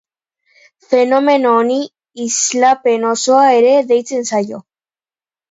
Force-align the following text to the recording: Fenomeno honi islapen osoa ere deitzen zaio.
Fenomeno 0.93 1.51
honi 1.57 1.77
islapen 2.25 3.07
osoa 3.11 3.45
ere 3.61 3.77
deitzen 3.93 4.27
zaio. 4.33 4.63